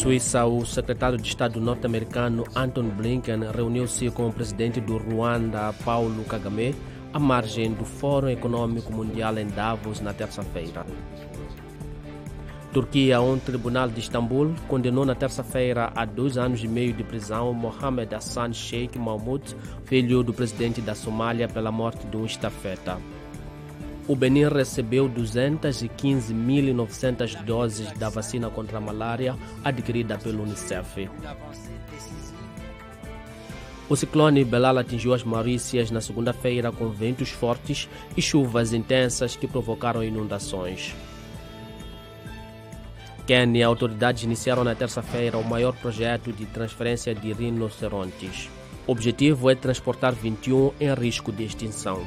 [0.00, 6.24] Suíça, o secretário de Estado norte-americano Anton Blinken reuniu-se com o presidente do Ruanda, Paulo
[6.24, 6.74] Kagame,
[7.12, 10.86] à margem do Fórum Econômico Mundial em Davos na terça-feira.
[12.72, 17.52] Turquia, um tribunal de Istambul, condenou na terça-feira a dois anos e meio de prisão
[17.52, 19.54] Mohamed Hassan Sheikh Mahmoud,
[19.84, 22.96] filho do presidente da Somália, pela morte de um estafeta.
[24.10, 31.08] O Benin recebeu 215.900 doses da vacina contra a malária adquirida pelo Unicef.
[33.88, 39.46] O ciclone Belal atingiu as Maurícias na segunda-feira com ventos fortes e chuvas intensas que
[39.46, 40.92] provocaram inundações.
[43.28, 48.50] Quênia, autoridades iniciaram na terça-feira o maior projeto de transferência de rinocerontes.
[48.88, 52.04] O objetivo é transportar 21 em risco de extinção.